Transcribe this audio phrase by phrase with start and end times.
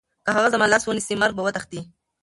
[0.25, 1.81] که هغه زما لاس ونیسي، مرګ به وتښتي.